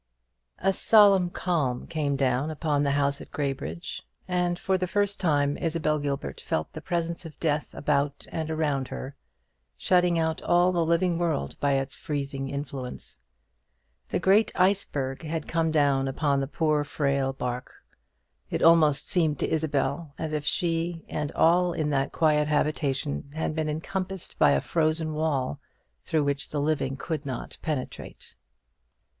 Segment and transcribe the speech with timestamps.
[0.57, 5.59] A solemn calm came down upon the house at Graybridge, and for the first time
[5.59, 9.15] Isabel Gilbert felt the presence of death about and around her,
[9.77, 13.19] shutting out all the living world by its freezing influence.
[14.07, 17.75] The great iceberg had come down upon the poor frail barque.
[18.49, 23.53] It almost seemed to Isabel as if she and all in that quiet habitation had
[23.53, 25.59] been encompassed by a frozen wall,
[26.05, 28.35] through which the living could not penetrate.